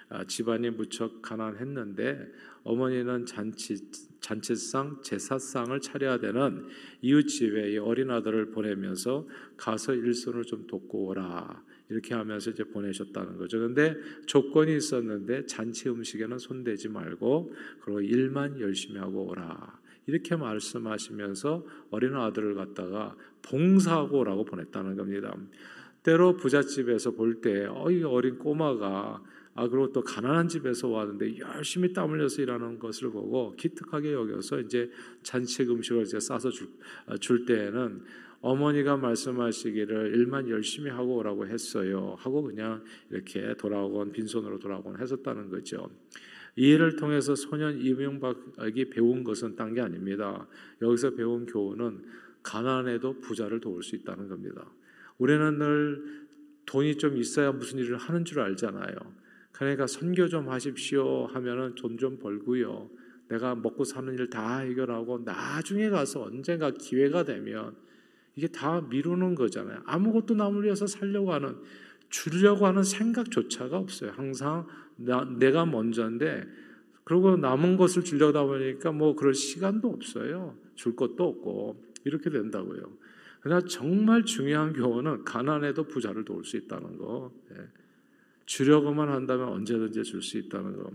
아, 0.09 0.23
집안이 0.25 0.71
무척 0.71 1.21
가난했는데 1.21 2.31
어머니는 2.63 3.25
잔치 3.25 3.77
잔치상 4.19 5.01
제사상을 5.01 5.79
차려야 5.81 6.17
되는 6.19 6.65
이웃 7.01 7.27
집에 7.27 7.77
어린 7.77 8.09
아들을 8.09 8.51
보내면서 8.51 9.27
가서 9.57 9.93
일손을 9.93 10.43
좀 10.45 10.65
돕고 10.65 11.07
오라 11.07 11.63
이렇게 11.93 12.15
하면서 12.15 12.49
이제 12.49 12.63
보내셨다는 12.63 13.37
거죠. 13.37 13.59
근데 13.59 13.95
조건이 14.25 14.75
있었는데 14.75 15.45
잔치 15.45 15.89
음식에는 15.89 16.37
손대지 16.39 16.89
말고 16.89 17.53
그리고 17.81 18.01
일만 18.01 18.59
열심히 18.59 18.99
하고 18.99 19.29
오라. 19.29 19.79
이렇게 20.07 20.35
말씀하시면서 20.35 21.65
어린 21.91 22.15
아들을 22.15 22.55
갖다가 22.55 23.15
봉사하고라고 23.43 24.43
보냈다는 24.45 24.97
겁니다. 24.97 25.33
때로 26.01 26.35
부잣집에서 26.35 27.11
볼 27.11 27.39
때, 27.39 27.65
어, 27.65 27.89
이 27.89 28.03
어린 28.03 28.37
꼬마가 28.37 29.23
아 29.55 29.67
그리고 29.67 29.91
또 29.91 30.03
가난한 30.03 30.47
집에서 30.47 30.87
왔는데 30.87 31.37
열심히 31.37 31.93
땀 31.93 32.09
흘려서 32.09 32.41
일하는 32.41 32.79
것을 32.79 33.11
보고 33.11 33.55
기특하게 33.55 34.13
여겨서 34.13 34.59
이제 34.59 34.89
잔치 35.21 35.63
음식을 35.63 36.03
이제 36.03 36.19
싸서 36.19 36.49
줄, 36.49 36.69
아, 37.05 37.15
줄 37.17 37.45
때에는 37.45 38.01
어머니가 38.43 38.97
말씀하시기를 38.97 40.15
일만 40.15 40.49
열심히 40.49 40.89
하고 40.91 41.15
오라고 41.15 41.47
했어요. 41.47 42.15
하고 42.19 42.43
그냥 42.43 42.83
이렇게 43.09 43.55
돌아오곤 43.55 44.11
빈손으로 44.11 44.59
돌아오곤 44.59 44.99
했었다는 44.99 45.49
거죠. 45.49 45.89
이 46.57 46.71
일을 46.71 46.97
통해서 46.97 47.35
소년 47.35 47.79
이명박이 47.79 48.89
배운 48.89 49.23
것은 49.23 49.55
딴 49.55 49.73
게 49.73 49.79
아닙니다. 49.79 50.45
여기서 50.81 51.11
배운 51.15 51.45
교훈은 51.45 52.03
가난해도 52.43 53.21
부자를 53.21 53.61
도울 53.61 53.81
수 53.81 53.95
있다는 53.95 54.27
겁니다. 54.27 54.69
우리는 55.19 55.57
늘 55.57 56.27
돈이 56.65 56.97
좀 56.97 57.15
있어야 57.17 57.53
무슨 57.53 57.79
일을 57.79 57.95
하는 57.95 58.25
줄 58.25 58.41
알잖아요. 58.41 58.93
그러니까 59.53 59.87
선교 59.87 60.27
좀 60.27 60.49
하십시오 60.49 61.27
하면은 61.27 61.75
돈 61.75 61.97
좀 61.97 62.19
벌고요. 62.19 62.89
내가 63.29 63.55
먹고 63.55 63.85
사는 63.85 64.13
일 64.13 64.29
다 64.29 64.59
해결하고 64.59 65.19
나중에 65.19 65.89
가서 65.89 66.23
언젠가 66.23 66.71
기회가 66.71 67.23
되면 67.23 67.73
이게 68.35 68.47
다 68.47 68.81
미루는 68.81 69.35
거잖아요. 69.35 69.81
아무것도 69.85 70.35
남을 70.35 70.63
위해서 70.63 70.87
살려고 70.87 71.33
하는 71.33 71.57
주려고 72.09 72.65
하는 72.67 72.83
생각조차가 72.83 73.77
없어요. 73.77 74.11
항상 74.11 74.67
나, 74.95 75.25
내가 75.25 75.65
먼저인데 75.65 76.43
그리고 77.03 77.35
남은 77.35 77.77
것을 77.77 78.03
주려다 78.03 78.43
보니까 78.43 78.91
뭐 78.91 79.15
그럴 79.15 79.33
시간도 79.33 79.89
없어요. 79.89 80.55
줄 80.75 80.95
것도 80.95 81.27
없고 81.27 81.83
이렇게 82.05 82.29
된다고요. 82.29 82.83
그러나 83.41 83.61
정말 83.67 84.23
중요한 84.23 84.73
교훈은 84.73 85.25
가난해도 85.25 85.87
부자를 85.87 86.23
도울 86.23 86.45
수 86.45 86.55
있다는 86.57 86.97
거. 86.97 87.31
예. 87.51 87.57
주려고만 88.45 89.09
한다면 89.09 89.49
언제든지 89.49 90.03
줄 90.03 90.21
수 90.21 90.37
있다는 90.37 90.77
거. 90.77 90.91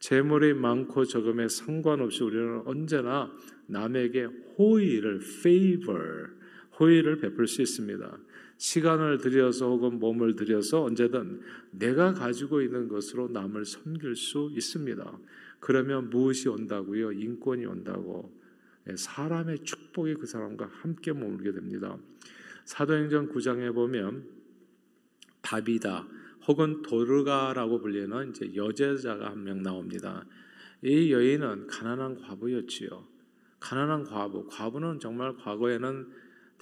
재물이 0.00 0.54
많고 0.54 1.04
적음에 1.04 1.48
상관없이 1.48 2.24
우리는 2.24 2.62
언제나 2.66 3.30
남에게 3.66 4.24
호의를 4.58 5.20
favor 5.22 6.41
호의를 6.78 7.18
베풀 7.18 7.46
수 7.46 7.62
있습니다. 7.62 8.18
시간을 8.56 9.18
들여서 9.18 9.68
혹은 9.68 9.98
몸을 9.98 10.36
들여서 10.36 10.84
언제든 10.84 11.40
내가 11.72 12.12
가지고 12.12 12.62
있는 12.62 12.88
것으로 12.88 13.28
남을 13.28 13.64
섬길 13.64 14.14
수 14.16 14.50
있습니다. 14.52 15.18
그러면 15.60 16.10
무엇이 16.10 16.48
온다고요? 16.48 17.12
인권이 17.12 17.66
온다고. 17.66 18.32
예, 18.88 18.96
사람의 18.96 19.64
축복이 19.64 20.14
그 20.14 20.26
사람과 20.26 20.68
함께 20.72 21.12
머물게 21.12 21.52
됩니다. 21.52 21.96
사도행전 22.64 23.32
9장에 23.32 23.74
보면 23.74 24.24
바비다 25.42 26.06
혹은 26.46 26.82
도르가라고 26.82 27.80
불리는 27.80 28.30
이제 28.30 28.54
여제자가 28.54 29.30
한 29.30 29.44
명 29.44 29.62
나옵니다. 29.62 30.24
이 30.82 31.12
여인은 31.12 31.68
가난한 31.68 32.20
과부였지요. 32.22 33.06
가난한 33.60 34.04
과부. 34.04 34.48
과부는 34.48 34.98
정말 34.98 35.36
과거에는 35.36 36.08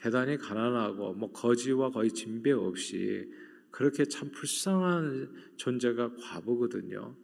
대단히 0.01 0.39
가난하고 0.39 1.13
뭐 1.13 1.31
거지와 1.31 1.91
거의 1.91 2.11
진배 2.11 2.53
없이 2.53 3.31
그렇게 3.71 4.07
참 4.07 4.31
불쌍한 4.33 5.31
존재가 5.57 6.15
과부거든요. 6.17 7.15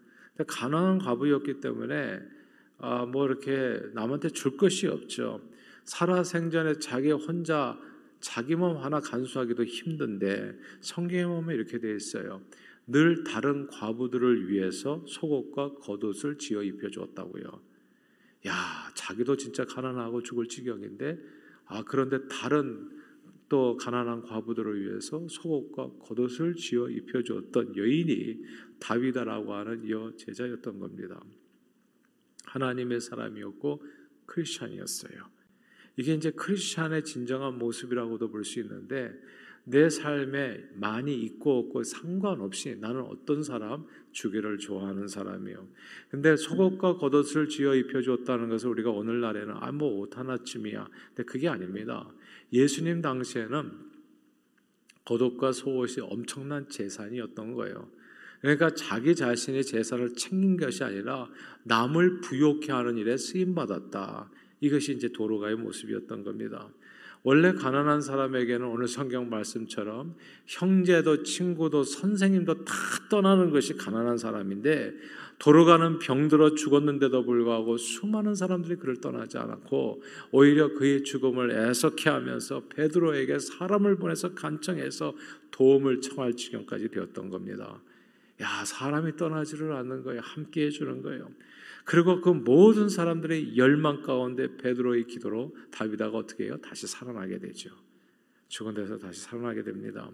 가난한 0.46 0.98
과부였기 0.98 1.60
때문에 1.60 2.20
아, 2.78 3.06
뭐 3.06 3.26
이렇게 3.26 3.80
남한테 3.94 4.28
줄 4.28 4.58
것이 4.58 4.86
없죠. 4.86 5.40
살아 5.84 6.22
생전에 6.22 6.74
자기 6.74 7.10
혼자 7.12 7.78
자기 8.20 8.54
몸 8.54 8.76
하나 8.76 9.00
간수하기도 9.00 9.64
힘든데 9.64 10.58
성경에 10.82 11.24
보면 11.24 11.54
이렇게 11.54 11.78
되어 11.78 11.94
있어요. 11.94 12.42
늘 12.86 13.24
다른 13.24 13.66
과부들을 13.68 14.50
위해서 14.50 15.02
속옷과 15.06 15.76
겉옷을 15.76 16.36
지어 16.36 16.62
입혀 16.62 16.90
주었다고요. 16.90 17.44
야, 18.46 18.52
자기도 18.94 19.36
진짜 19.36 19.64
가난하고 19.64 20.22
죽을 20.22 20.46
지경인데 20.46 21.18
아, 21.66 21.82
그런데 21.84 22.26
다른 22.28 22.90
또 23.48 23.76
가난한 23.76 24.22
과부들을 24.22 24.82
위해서 24.82 25.26
속옷과 25.28 25.92
겉옷을 26.00 26.54
지어 26.56 26.88
입혀 26.88 27.22
주었던 27.22 27.76
여인이 27.76 28.42
다비다라고 28.80 29.54
하는 29.54 29.88
여 29.90 30.12
제자였던 30.16 30.80
겁니다. 30.80 31.22
하나님의 32.46 33.00
사람이었고 33.00 33.84
크리스천이었어요. 34.26 35.30
이게 35.96 36.14
이제 36.14 36.30
크리스천의 36.32 37.04
진정한 37.04 37.58
모습이라고도 37.58 38.30
볼 38.30 38.44
수 38.44 38.60
있는데 38.60 39.12
내 39.68 39.90
삶에 39.90 40.64
많이 40.74 41.12
있고 41.22 41.58
없고 41.58 41.82
상관없이 41.82 42.76
나는 42.76 43.00
어떤 43.00 43.42
사람 43.42 43.84
주기를 44.12 44.58
좋아하는 44.58 45.08
사람이요. 45.08 45.66
근데 46.08 46.36
속옷과 46.36 46.98
겉옷을 46.98 47.48
지어 47.48 47.74
입혀 47.74 48.00
주었다는 48.00 48.48
것을 48.48 48.70
우리가 48.70 48.90
오늘날에는 48.90 49.54
아 49.56 49.72
뭐 49.72 49.98
옷 49.98 50.16
하나쯤이야. 50.16 50.88
근데 51.08 51.24
그게 51.24 51.48
아닙니다. 51.48 52.08
예수님 52.52 53.02
당시에는 53.02 53.72
겉옷과 55.04 55.50
속옷이 55.50 55.96
엄청난 56.00 56.68
재산이었던 56.68 57.54
거예요. 57.54 57.90
그러니까 58.40 58.70
자기 58.70 59.16
자신의 59.16 59.64
재산을 59.64 60.14
챙긴 60.14 60.56
것이 60.56 60.84
아니라 60.84 61.28
남을 61.64 62.20
부욕해 62.20 62.70
하는 62.70 62.98
일에 62.98 63.16
쓰임 63.16 63.56
받았다. 63.56 64.30
이것이 64.60 64.92
이제 64.92 65.08
도로가의 65.08 65.56
모습이었던 65.56 66.22
겁니다. 66.22 66.70
원래 67.26 67.54
가난한 67.54 68.02
사람에게는 68.02 68.64
오늘 68.68 68.86
성경 68.86 69.28
말씀처럼 69.28 70.14
형제도 70.46 71.24
친구도 71.24 71.82
선생님도 71.82 72.64
다 72.64 72.72
떠나는 73.10 73.50
것이 73.50 73.74
가난한 73.74 74.16
사람인데 74.16 74.92
도로가는 75.40 75.98
병들어 75.98 76.54
죽었는데도 76.54 77.24
불구하고 77.24 77.78
수많은 77.78 78.36
사람들이 78.36 78.76
그를 78.76 79.00
떠나지 79.00 79.38
않았고 79.38 80.04
오히려 80.30 80.72
그의 80.74 81.02
죽음을 81.02 81.50
애석해 81.50 82.10
하면서 82.10 82.62
베드로에게 82.68 83.40
사람을 83.40 83.96
보내서 83.96 84.34
간청해서 84.34 85.12
도움을 85.50 86.02
청할 86.02 86.34
지경까지 86.34 86.90
되었던 86.90 87.30
겁니다. 87.30 87.82
야, 88.40 88.64
사람이 88.64 89.16
떠나지를 89.16 89.72
않는 89.72 90.02
거예요. 90.02 90.20
함께 90.22 90.66
해주는 90.66 91.02
거예요. 91.02 91.30
그리고 91.84 92.20
그 92.20 92.30
모든 92.30 92.88
사람들의 92.88 93.56
열망 93.56 94.02
가운데 94.02 94.56
베드로의 94.56 95.06
기도로 95.06 95.56
다비다가 95.70 96.18
어떻게 96.18 96.44
해요? 96.44 96.56
다시 96.58 96.86
살아나게 96.86 97.38
되죠. 97.38 97.70
죽은 98.48 98.74
데서 98.74 98.98
다시 98.98 99.20
살아나게 99.22 99.62
됩니다. 99.62 100.10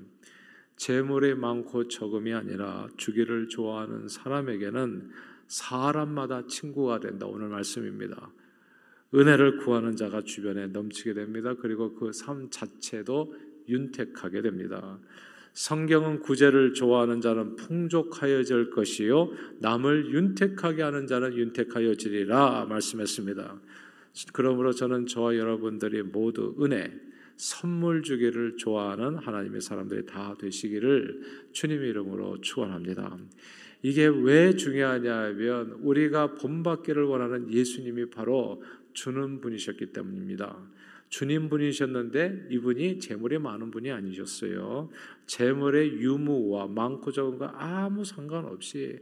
재물이 0.77 1.35
많고 1.35 1.89
적음이 1.89 2.33
아니라 2.35 2.89
주기를 2.97 3.49
좋아하는 3.49 4.09
사람에게는 4.09 5.11
사람마다 5.49 6.47
친구가 6.47 7.01
된다. 7.01 7.27
오늘 7.27 7.49
말씀입니다. 7.49 8.31
은혜를 9.15 9.59
구하는 9.59 9.97
자가 9.97 10.23
주변에 10.23 10.69
넘치게 10.69 11.15
됩니다. 11.15 11.55
그리고 11.55 11.95
그 11.95 12.11
삶 12.13 12.51
자체도 12.51 13.35
윤택하게 13.69 14.43
됩니다. 14.43 14.99
성경은 15.55 16.21
구제를 16.21 16.73
좋아하는 16.73 17.21
자는 17.21 17.57
풍족하여질 17.57 18.71
것이요 18.71 19.33
남을 19.61 20.13
윤택하게 20.13 20.83
하는 20.83 21.07
자는 21.07 21.37
윤택하여지리라 21.37 22.67
말씀했습니다. 22.69 23.61
그러므로 24.33 24.73
저는 24.73 25.07
저와 25.07 25.37
여러분들이 25.37 26.03
모두 26.03 26.55
은혜, 26.61 26.93
선물 27.37 28.03
주기를 28.03 28.57
좋아하는 28.57 29.17
하나님의 29.17 29.61
사람들이 29.61 30.07
다 30.07 30.37
되시기를 30.39 31.49
주님의 31.53 31.91
이름으로 31.91 32.41
축원합니다. 32.41 33.19
이게 33.83 34.07
왜 34.07 34.55
중요하냐면 34.55 35.73
우리가 35.81 36.35
본받기를 36.35 37.03
원하는 37.05 37.51
예수님이 37.51 38.11
바로 38.11 38.63
주는 38.93 39.41
분이셨기 39.41 39.87
때문입니다. 39.87 40.57
주님 41.13 41.51
분이셨는데 41.51 42.47
이분이 42.51 42.99
재물이 42.99 43.39
많은 43.39 43.71
분이 43.71 43.93
아니셨어요. 43.93 44.89
재물의 45.27 46.01
유무와 46.01 46.69
많고 46.69 47.13
적은과 47.13 47.53
아무 47.55 48.03
상관없이 48.03 48.99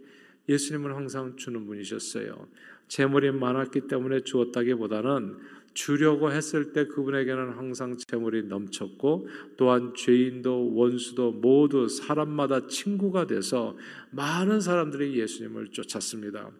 예수님은 0.48 0.92
항상 0.92 1.36
주는 1.36 1.64
분이셨어요. 1.64 2.48
재물이 2.88 3.30
많았기 3.30 3.82
때문에 3.86 4.22
주었다기보다는 4.22 5.36
주려고 5.72 6.32
했을 6.32 6.72
때 6.72 6.88
그분에게는 6.88 7.50
항상 7.50 7.96
재물이 7.96 8.48
넘쳤고 8.48 9.28
또한 9.56 9.94
죄인도 9.94 10.74
원수도 10.74 11.30
모두 11.30 11.86
사람마다 11.86 12.66
친구가 12.66 13.28
돼서 13.28 13.76
많은 14.10 14.60
사람들이 14.60 15.16
예수님을 15.16 15.68
쫓았습니다. 15.68 16.50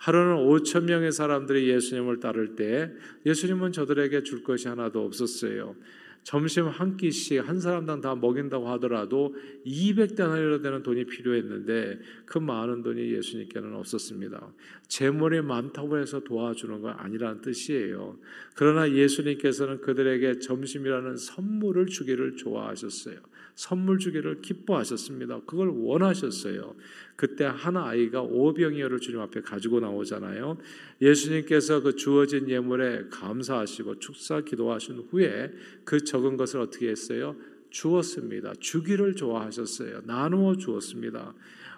하루는 0.00 0.46
5천 0.46 0.84
명의 0.84 1.12
사람들이 1.12 1.68
예수님을 1.68 2.20
따를 2.20 2.56
때 2.56 2.90
예수님은 3.26 3.72
저들에게 3.72 4.22
줄 4.22 4.42
것이 4.42 4.66
하나도 4.66 5.04
없었어요. 5.04 5.76
점심 6.22 6.68
한 6.68 6.96
끼씩 6.96 7.46
한 7.46 7.60
사람당 7.60 8.00
다 8.00 8.14
먹인다고 8.14 8.68
하더라도 8.70 9.34
200데나리로 9.66 10.62
되는 10.62 10.82
돈이 10.82 11.06
필요했는데 11.06 11.98
그 12.26 12.38
많은 12.38 12.82
돈이 12.82 13.12
예수님께는 13.12 13.74
없었습니다. 13.74 14.52
재물이 14.88 15.42
많다고 15.42 15.98
해서 15.98 16.20
도와주는 16.20 16.80
건 16.80 16.94
아니라는 16.96 17.40
뜻이에요. 17.42 18.18
그러나 18.54 18.90
예수님께서는 18.90 19.80
그들에게 19.80 20.40
점심이라는 20.40 21.16
선물을 21.16 21.86
주기를 21.86 22.36
좋아하셨어요. 22.36 23.16
선물 23.54 23.98
주기를 23.98 24.40
기뻐하셨습니다. 24.40 25.40
그걸 25.46 25.68
원하셨어요. 25.68 26.74
그때 27.20 27.44
한 27.44 27.76
아이가 27.76 28.22
오병이어를 28.22 28.98
주님 28.98 29.20
앞에 29.20 29.42
가지고 29.42 29.78
나오잖아요. 29.78 30.56
예수님께서 31.02 31.82
그 31.82 31.94
주어진 31.94 32.48
예물에 32.48 33.08
감사하시고 33.10 33.98
축사 33.98 34.40
기도하신 34.40 35.08
후에 35.10 35.52
그 35.84 36.02
적은 36.02 36.38
것을 36.38 36.60
어떻게 36.60 36.88
했어요? 36.88 37.36
주었습니다. 37.68 38.54
주기를 38.58 39.16
좋아하셨어요. 39.16 40.00
나누어 40.06 40.56
주었습니다. 40.56 41.34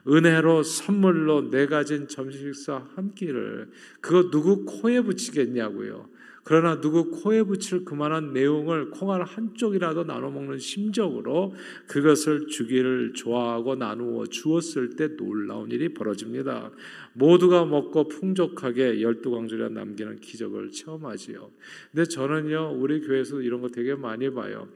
은혜로 0.06 0.62
선물로 0.62 1.50
내 1.50 1.66
가진 1.66 2.06
점심 2.06 2.54
식사 2.54 2.86
한 2.94 3.12
끼를 3.12 3.68
그거 4.00 4.30
누구 4.30 4.64
코에 4.64 5.00
붙이겠냐고요. 5.00 6.08
그러나 6.44 6.80
누구 6.80 7.10
코에 7.10 7.44
붙일 7.44 7.84
그만한 7.84 8.32
내용을 8.32 8.90
콩알 8.90 9.22
한쪽이라도 9.22 10.04
나눠 10.04 10.30
먹는 10.30 10.58
심정으로 10.58 11.54
그것을 11.86 12.48
주기를 12.48 13.12
좋아하고 13.14 13.76
나누어 13.76 14.26
주었을 14.26 14.96
때 14.96 15.16
놀라운 15.16 15.70
일이 15.70 15.94
벌어집니다. 15.94 16.72
모두가 17.12 17.64
먹고 17.64 18.08
풍족하게 18.08 19.02
열두 19.02 19.30
광주리가 19.30 19.68
남기는 19.68 20.20
기적을 20.20 20.72
체험하지요. 20.72 21.50
근데 21.92 22.08
저는요 22.08 22.76
우리 22.76 23.00
교회에서 23.00 23.40
이런 23.40 23.60
거 23.60 23.68
되게 23.68 23.94
많이 23.94 24.28
봐요. 24.30 24.68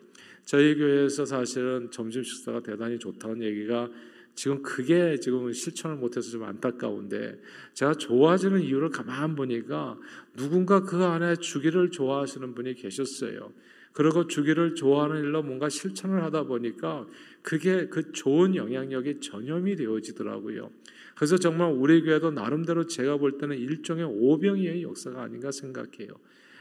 저희 0.45 0.77
교회에서 0.77 1.25
사실은 1.25 1.91
점심 1.91 2.23
식사가 2.23 2.61
대단히 2.61 3.01
좋다는 3.01 3.43
얘기가 3.43 3.91
지금 4.37 4.63
그게 4.63 5.19
지금 5.19 5.51
실천을 5.53 5.97
못해서 5.97 6.31
좀 6.31 6.45
안타까운데 6.45 7.41
제가 7.73 7.95
좋아지는 7.95 8.61
이유를 8.61 8.91
가만 8.91 9.35
보니까 9.35 9.99
누군가 10.37 10.83
그 10.83 11.03
안에 11.03 11.37
주기를 11.37 11.91
좋아하시는 11.91 12.55
분이 12.55 12.75
계셨어요. 12.75 13.53
그리고 13.93 14.27
주기를 14.27 14.75
좋아하는 14.75 15.23
일로 15.23 15.43
뭔가 15.43 15.71
실천을 15.71 16.23
하다 16.23 16.45
보니까 16.45 17.07
그게 17.41 17.87
그 17.87 18.13
좋은 18.13 18.55
영향력이 18.55 19.21
전염이 19.21 19.75
되어지더라고요. 19.75 20.71
그래서 21.15 21.39
정말 21.39 21.73
우리 21.73 22.03
교회도 22.03 22.33
나름대로 22.33 22.87
제가 22.87 23.17
볼 23.17 23.39
때는 23.39 23.57
일종의 23.57 24.05
오병이의 24.05 24.83
역사가 24.83 25.23
아닌가 25.23 25.51
생각해요. 25.51 26.11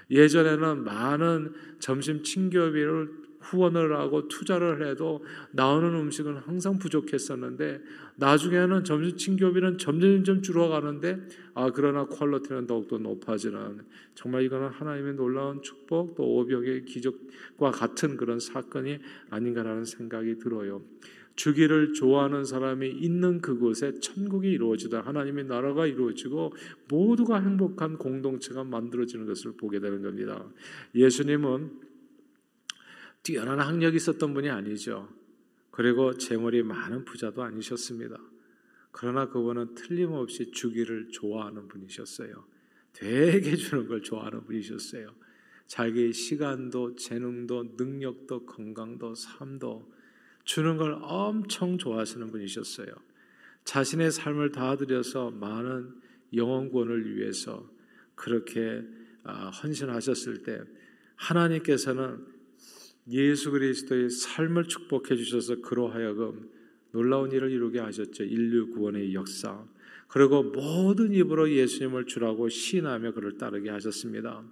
예전에는 0.10 0.86
많은 0.86 1.52
점심 1.80 2.24
친교비를 2.24 3.25
후원을 3.46 3.96
하고 3.96 4.28
투자를 4.28 4.88
해도 4.88 5.24
나오는 5.52 5.94
음식은 5.94 6.38
항상 6.38 6.80
부족했었는데 6.80 7.82
나중에는 8.18 8.84
점심 8.84 9.18
친교비는 9.18 9.78
점점점 9.78 10.42
줄어가는데 10.42 11.28
아 11.54 11.72
그러나 11.72 12.06
퀄리티는 12.06 12.68
더욱더 12.68 12.98
높아지는 12.98 13.82
정말 14.16 14.44
이거는 14.44 14.70
하나님의 14.70 15.16
놀라운 15.16 15.62
축복 15.62 16.16
또 16.16 16.24
오병의 16.38 16.86
기적과 16.86 17.72
같은 17.72 18.18
그런 18.18 18.40
사건이 18.40 19.00
아닌가라는 19.30 19.86
생각이 19.86 20.38
들어요. 20.40 20.82
주기를 21.36 21.94
좋아하는 21.94 22.46
사람이 22.46 22.90
있는 22.90 23.42
그곳에 23.42 24.00
천국이 24.00 24.52
이루어지다 24.52 25.02
하나님의 25.02 25.46
나라가 25.46 25.86
이루어지고 25.86 26.54
모두가 26.88 27.42
행복한 27.42 27.98
공동체가 27.98 28.64
만들어지는 28.64 29.26
것을 29.26 29.52
보게 29.58 29.80
되는 29.80 30.02
겁니다. 30.02 30.46
예수님은 30.96 31.95
뛰어난 33.26 33.60
학력이 33.60 33.96
있었던 33.98 34.36
분이 34.36 34.52
아니죠. 34.52 35.10
그리고 35.72 36.16
재물이 36.16 36.62
많은 36.62 37.06
부자도 37.06 37.42
아니셨습니다. 37.42 38.18
그러나 38.92 39.28
그분은 39.28 39.74
틀림없이 39.74 40.52
주기를 40.52 41.10
좋아하는 41.10 41.68
분이셨어요. 41.68 42.46
되게 42.94 43.56
주는 43.56 43.88
걸 43.88 44.04
좋아하는 44.04 44.46
분이셨어요. 44.46 45.10
자기의 45.66 46.14
시간도 46.14 46.96
재능도 46.98 47.74
능력도 47.78 48.46
건강도 48.46 49.16
삶도 49.16 49.92
주는 50.44 50.78
걸 50.78 50.96
엄청 51.02 51.80
좋아하시는 51.80 52.30
분이셨어요. 52.30 52.94
자신의 53.64 54.12
삶을 54.12 54.52
다 54.52 54.78
들여서 54.78 55.32
많은 55.32 55.96
영혼권을 56.32 57.16
위해서 57.16 57.68
그렇게 58.14 58.84
아, 59.24 59.50
헌신하셨을 59.50 60.44
때 60.44 60.62
하나님께서는 61.16 62.35
예수 63.12 63.52
그리스도의 63.52 64.10
삶을 64.10 64.66
축복해 64.66 65.16
주셔서 65.16 65.62
그로 65.62 65.88
하여금 65.88 66.50
놀라운 66.92 67.32
일을 67.32 67.52
이루게 67.52 67.80
하셨죠. 67.80 68.24
인류 68.24 68.72
구원의 68.72 69.14
역사. 69.14 69.66
그리고 70.08 70.44
모든 70.44 71.14
입으로 71.14 71.50
예수님을 71.50 72.06
주라고 72.06 72.50
시인하며 72.50 73.14
그를 73.14 73.38
따르게 73.38 73.70
하셨습니다. 73.70 74.44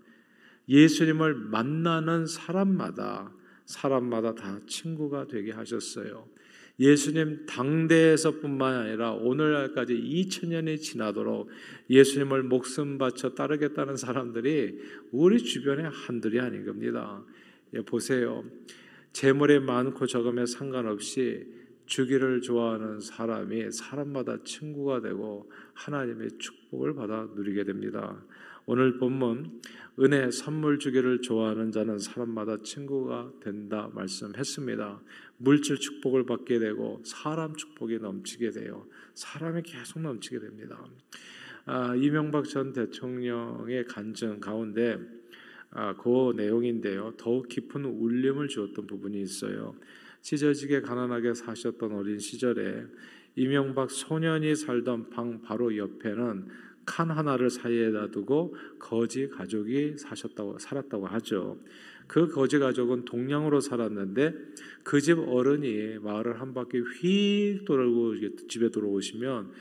예수님을 0.67 1.35
만나는 1.35 2.25
사람마다 2.25 3.31
사람마다 3.65 4.35
다 4.35 4.59
친구가 4.67 5.27
되게 5.27 5.51
하셨어요. 5.51 6.27
예수님 6.79 7.45
당대에서뿐만 7.45 8.73
아니라 8.73 9.11
오늘날까지 9.11 9.93
2000년이 9.93 10.81
지나도록 10.81 11.49
예수님을 11.89 12.43
목숨 12.43 12.97
바쳐 12.97 13.35
따르겠다는 13.35 13.95
사람들이 13.95 14.79
우리 15.11 15.37
주변에 15.37 15.83
한둘이 15.83 16.39
아닌 16.39 16.65
겁니다. 16.65 17.23
예, 17.75 17.81
보세요. 17.81 18.43
재물이 19.13 19.59
많고 19.59 20.05
적음에 20.05 20.45
상관없이 20.45 21.45
주기를 21.87 22.41
좋아하는 22.41 22.99
사람이 22.99 23.71
사람마다 23.71 24.43
친구가 24.43 25.01
되고 25.01 25.51
하나님의 25.73 26.37
축복을 26.37 26.93
받아 26.93 27.27
누리게 27.35 27.63
됩니다. 27.63 28.23
오늘 28.65 28.97
본문 28.97 29.61
은혜 29.99 30.31
선물 30.31 30.79
주기를 30.79 31.21
좋아하는 31.21 31.71
자는 31.71 31.97
사람마다 31.97 32.57
친구가 32.61 33.33
된다 33.41 33.89
말씀했습니다. 33.93 35.01
물질 35.37 35.77
축복을 35.77 36.25
받게 36.25 36.59
되고 36.59 37.01
사람 37.03 37.55
축복이 37.55 37.97
넘치게 37.99 38.51
돼요. 38.51 38.87
사람이 39.15 39.63
계속 39.63 39.99
넘치게 39.99 40.39
됩니다. 40.39 40.85
아, 41.65 41.95
이명박 41.95 42.45
전 42.45 42.71
대통령의 42.71 43.85
간증 43.85 44.39
가운데 44.39 45.22
아, 45.75 45.95
그 45.95 46.33
내용인데요. 46.35 47.13
더욱 47.17 47.47
깊은 47.47 47.83
울림을 47.85 48.47
주었던 48.47 48.85
부분이 48.85 49.19
있어요. 49.21 49.75
찢어지게 50.21 50.81
가난하게 50.81 51.33
사셨던 51.33 51.91
어린 51.93 52.19
시절에 52.19 52.85
이명박 53.35 53.89
소년이 53.89 54.55
살던 54.55 55.09
방 55.09 55.41
바로 55.41 55.75
옆에는 55.75 56.47
칸 56.85 57.09
하나를 57.09 57.49
사이에다 57.49 58.11
두고 58.11 58.55
거지 58.77 59.29
가족이 59.29 59.97
사셨다고 59.97 60.59
살았다고 60.59 61.07
하죠. 61.07 61.57
그 62.07 62.27
거지 62.27 62.59
가족은 62.59 63.05
동양으로 63.05 63.59
살았는데 63.61 64.33
그 64.83 65.01
집 65.01 65.17
어른이 65.17 65.99
마을을 65.99 66.39
한 66.39 66.53
바퀴 66.53 66.79
휙 66.79 67.65
돌고 67.65 68.47
집에 68.47 68.69
들어오시면 68.69 69.51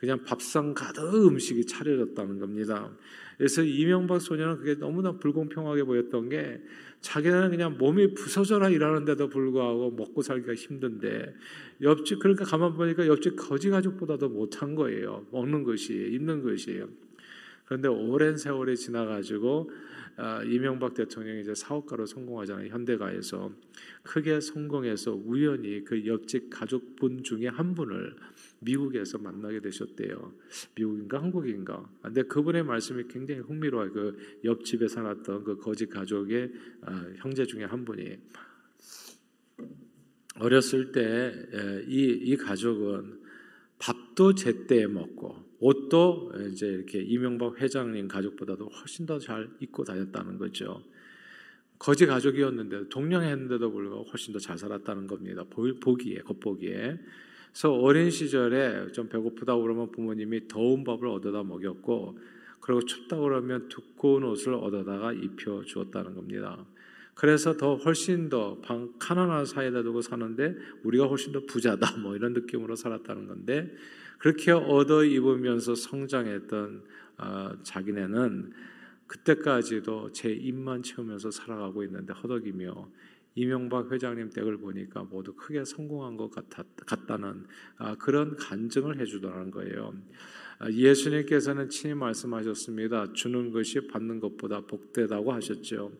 그냥 0.00 0.24
밥상 0.24 0.72
가득 0.72 1.02
음식이 1.26 1.66
차려졌다는 1.66 2.38
겁니다. 2.38 2.90
그래서 3.36 3.62
이명박 3.62 4.20
소녀는 4.20 4.56
그게 4.56 4.74
너무나 4.74 5.12
불공평하게 5.12 5.84
보였던 5.84 6.30
게 6.30 6.60
자기는 7.00 7.50
그냥 7.50 7.76
몸이 7.78 8.14
부서져라 8.14 8.70
일하는데도 8.70 9.28
불구하고 9.28 9.90
먹고 9.92 10.22
살기가 10.22 10.54
힘든데 10.54 11.34
옆집 11.82 12.18
그러니까 12.20 12.44
가만 12.44 12.74
보니까 12.74 13.06
옆집 13.06 13.36
거지 13.36 13.70
가족보다도 13.70 14.30
못한 14.30 14.74
거예요. 14.74 15.26
먹는 15.32 15.64
것이 15.64 15.92
입는 16.12 16.42
것이에요. 16.42 16.88
그런데 17.70 17.86
오랜 17.86 18.36
세월이 18.36 18.76
지나가지고 18.76 19.70
아, 20.16 20.42
이명박 20.42 20.92
대통령이 20.92 21.42
이제 21.42 21.54
사업가로 21.54 22.04
성공하잖아요. 22.04 22.66
현대가에서 22.68 23.52
크게 24.02 24.40
성공해서 24.40 25.14
우연히 25.14 25.84
그 25.84 26.04
옆집 26.04 26.50
가족분 26.50 27.22
중에 27.22 27.46
한 27.46 27.76
분을 27.76 28.16
미국에서 28.58 29.18
만나게 29.18 29.60
되셨대요. 29.60 30.32
미국인가 30.74 31.22
한국인가. 31.22 31.88
근데 32.02 32.22
그분의 32.24 32.64
말씀이 32.64 33.04
굉장히 33.06 33.40
흥미로워요. 33.42 33.92
그 33.92 34.18
옆집에 34.42 34.88
살았던 34.88 35.44
그 35.44 35.56
거지 35.56 35.86
가족의 35.86 36.52
아, 36.82 37.06
형제 37.18 37.46
중에 37.46 37.62
한 37.62 37.84
분이 37.84 38.18
어렸을 40.40 40.90
때 40.90 41.32
이 41.86 42.32
이 42.32 42.36
가족은 42.36 43.20
밥도 43.80 44.34
제때 44.34 44.86
먹고 44.86 45.36
옷도 45.58 46.32
이제 46.52 46.66
이렇게 46.68 47.00
이명박 47.00 47.60
회장님 47.60 48.08
가족보다도 48.08 48.68
훨씬 48.68 49.06
더 49.06 49.18
잘 49.18 49.48
입고 49.60 49.84
다녔다는 49.84 50.38
거죠. 50.38 50.82
거지 51.78 52.06
가족이었는데 52.06 52.90
동령했는데도 52.90 53.72
불구하고 53.72 54.04
훨씬 54.04 54.32
더 54.32 54.38
잘 54.38 54.56
살았다는 54.58 55.06
겁니다. 55.06 55.44
보기에 55.50 56.18
겉보기에. 56.20 56.98
그래서 57.50 57.72
어린 57.72 58.10
시절에 58.10 58.92
좀 58.92 59.08
배고프다 59.08 59.56
그러면 59.56 59.90
부모님이 59.90 60.46
더운 60.46 60.84
밥을 60.84 61.08
얻어다 61.08 61.42
먹였고 61.42 62.18
그리고 62.60 62.84
춥다 62.84 63.18
그러면 63.18 63.68
두꺼운 63.68 64.24
옷을 64.24 64.54
얻어다가 64.54 65.12
입혀 65.14 65.62
주었다는 65.64 66.14
겁니다. 66.14 66.64
그래서 67.20 67.54
더 67.54 67.74
훨씬 67.74 68.30
더 68.30 68.58
방, 68.62 68.94
가난한 68.98 69.44
사이에다 69.44 69.82
두고 69.82 70.00
사는데 70.00 70.56
우리가 70.84 71.04
훨씬 71.04 71.32
더 71.34 71.44
부자다 71.44 71.98
뭐 72.00 72.16
이런 72.16 72.32
느낌으로 72.32 72.76
살았다는 72.76 73.26
건데 73.26 73.70
그렇게 74.16 74.52
얻어 74.52 75.04
입으면서 75.04 75.74
성장했던 75.74 76.82
어, 77.18 77.50
자기네는 77.62 78.54
그때까지도 79.06 80.12
제 80.12 80.32
입만 80.32 80.82
채우면서 80.82 81.30
살아가고 81.30 81.84
있는데 81.84 82.14
허덕이며 82.14 82.88
이명박 83.34 83.92
회장님 83.92 84.30
댁을 84.30 84.56
보니까 84.56 85.02
모두 85.02 85.34
크게 85.34 85.66
성공한 85.66 86.16
것 86.16 86.30
같았, 86.30 86.64
같다는 86.86 87.44
아, 87.76 87.96
그런 87.96 88.34
간증을 88.34 88.98
해주더라는 88.98 89.50
거예요. 89.50 89.92
아, 90.62 90.70
예수님께서는 90.70 91.70
친히 91.70 91.94
말씀하셨습니다. 91.94 93.14
주는 93.14 93.50
것이 93.50 93.86
받는 93.86 94.20
것보다 94.20 94.60
복되다고 94.60 95.32
하셨죠. 95.32 95.90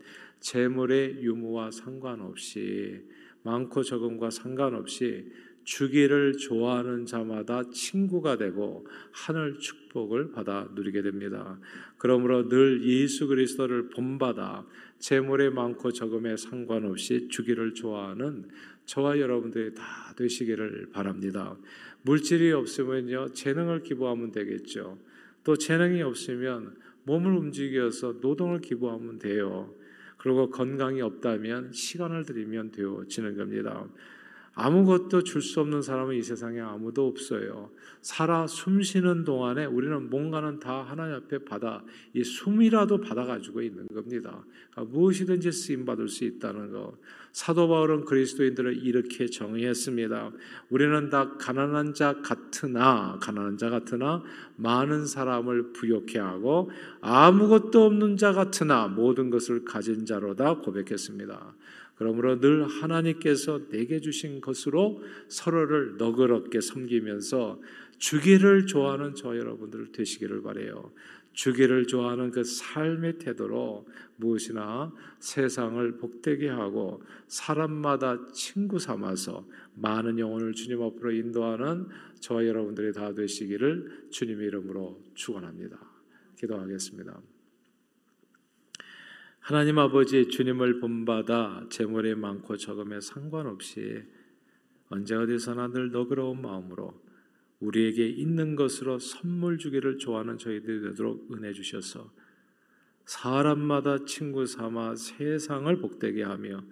재물의 0.41 1.23
유무와 1.23 1.71
상관없이 1.71 3.01
많고 3.43 3.83
적음과 3.83 4.29
상관없이 4.29 5.33
주기를 5.65 6.37
좋아하는 6.37 7.07
자마다 7.07 7.71
친구가 7.71 8.37
되고 8.37 8.87
하늘 9.13 9.59
축복을 9.59 10.33
받아 10.33 10.69
누리게 10.75 11.01
됩니다. 11.01 11.59
그러므로 11.97 12.49
늘 12.49 12.85
예수 12.85 13.29
그리스도를 13.29 13.89
본받아 13.89 14.67
재물의 14.99 15.53
많고 15.53 15.93
적음에 15.93 16.37
상관없이 16.37 17.29
주기를 17.29 17.73
좋아하는 17.73 18.47
저와 18.85 19.21
여러분들이 19.21 19.73
다 19.75 19.85
되시기를 20.17 20.91
바랍니다. 20.93 21.57
물질이 22.03 22.53
없으면요 22.53 23.33
재능을 23.33 23.83
기부하면 23.83 24.33
되겠죠. 24.33 24.99
또 25.45 25.57
재능이 25.57 26.03
없으면 26.03 26.77
몸을 27.05 27.33
움직여서 27.33 28.19
노동을 28.21 28.61
기부하면 28.61 29.19
돼요. 29.19 29.75
그리고 30.19 30.51
건강이 30.51 31.01
없다면 31.01 31.73
시간을 31.73 32.25
들이면 32.25 32.73
되어지는 32.73 33.37
겁니다. 33.37 33.89
아무것도 34.61 35.25
줄 35.25 35.41
수 35.41 35.61
없는 35.61 35.81
사람은 35.81 36.17
이 36.17 36.23
세상에 36.23 36.61
아무도 36.61 37.07
없어요. 37.07 37.71
살아 38.03 38.47
숨 38.47 38.83
쉬는 38.83 39.25
동안에 39.25 39.65
우리는 39.65 40.11
뭔가는 40.11 40.61
다 40.61 40.83
하나님 40.83 41.17
앞에 41.17 41.45
받아 41.45 41.83
이 42.13 42.23
숨이라도 42.23 43.01
받아 43.01 43.25
가지고 43.25 43.63
있는 43.63 43.87
겁니다. 43.89 44.45
그러니까 44.71 44.93
무엇이든지 44.93 45.51
쓰임 45.51 45.87
받을 45.87 46.09
수 46.09 46.25
있다는 46.25 46.73
것. 46.73 46.93
사도 47.33 47.69
바울은 47.69 48.05
그리스도인들을 48.05 48.85
이렇게 48.85 49.27
정의했습니다. 49.27 50.33
우리는 50.69 51.09
다 51.09 51.37
가난한 51.39 51.95
자 51.95 52.21
같으나 52.23 53.19
가난한 53.21 53.57
자 53.57 53.71
같으나 53.71 54.23
많은 54.57 55.07
사람을 55.07 55.73
부욕해 55.73 56.19
하고 56.19 56.71
아무것도 57.01 57.85
없는 57.85 58.19
자 58.19 58.33
같으나 58.33 58.89
모든 58.89 59.31
것을 59.31 59.65
가진 59.65 60.05
자로다 60.05 60.59
고백했습니다. 60.59 61.55
그러므로 62.01 62.41
늘 62.41 62.67
하나님께서 62.67 63.69
내게 63.69 64.01
주신 64.01 64.41
것으로 64.41 65.03
서로를 65.29 65.99
너그럽게 65.99 66.63
섬기면서 66.63 67.61
주기를 67.99 68.65
좋아하는 68.65 69.15
저 69.15 69.37
여러분들 69.37 69.93
되시기를 69.93 70.41
바래요. 70.41 70.93
주기를 71.35 71.87
좋아하는 71.87 72.31
그 72.31 72.43
삶의 72.43 73.19
태도로 73.19 73.87
무엇이나 74.17 74.95
세상을 75.19 75.99
복되게 75.99 76.49
하고 76.49 77.03
사람마다 77.27 78.29
친구 78.33 78.79
삼아서 78.79 79.47
많은 79.75 80.19
영혼을 80.19 80.55
주님 80.55 80.81
앞으로 80.81 81.13
인도하는 81.13 81.87
저와 82.21 82.47
여러분들이 82.47 82.95
다 82.95 83.13
되시기를 83.13 84.07
주님의 84.09 84.47
이름으로 84.47 84.99
축원합니다. 85.13 85.79
기도하겠습니다. 86.39 87.21
하나님 89.41 89.79
아버지 89.79 90.29
주님을 90.29 90.81
본받아 90.81 91.67
재물이 91.71 92.15
많고 92.15 92.57
적음에 92.57 93.01
상관없이 93.01 94.03
언제 94.91 95.15
어디서나 95.17 95.69
늘 95.69 95.91
너그러운 95.91 96.41
마음으로 96.43 96.95
우리에게 97.59 98.07
있는 98.07 98.55
것으로 98.55 98.99
선물 98.99 99.59
주기를 99.59 99.99
좋아하는 99.99 100.39
저희들이 100.39 100.83
되도록 100.83 101.33
은혜 101.33 101.53
주셔서 101.53 102.13
사람마다 103.07 104.05
친구 104.05 104.47
삼아 104.47 104.95
세상을 104.95 105.81
복되게 105.81 106.23
하며 106.23 106.63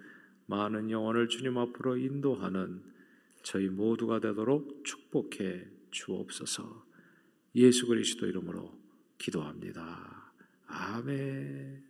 많은 0.45 0.89
영혼을 0.89 1.27
주님 1.27 1.57
앞으로 1.57 1.97
인도하는 1.97 2.81
저희 3.43 3.67
모두가 3.67 4.19
되도록 4.19 4.83
축복해 4.85 5.67
주옵소서. 5.91 6.85
예수 7.55 7.87
그리스도 7.87 8.25
이름으로 8.27 8.77
기도합니다. 9.17 10.33
아멘. 10.67 11.88